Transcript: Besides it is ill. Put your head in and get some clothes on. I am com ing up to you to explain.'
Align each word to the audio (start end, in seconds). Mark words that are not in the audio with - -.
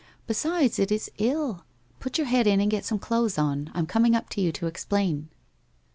Besides 0.25 0.79
it 0.79 0.91
is 0.91 1.11
ill. 1.19 1.63
Put 1.99 2.17
your 2.17 2.25
head 2.25 2.47
in 2.47 2.59
and 2.59 2.71
get 2.71 2.83
some 2.85 2.97
clothes 2.97 3.37
on. 3.37 3.69
I 3.75 3.77
am 3.77 3.85
com 3.85 4.07
ing 4.07 4.15
up 4.15 4.29
to 4.29 4.41
you 4.41 4.51
to 4.53 4.65
explain.' 4.65 5.29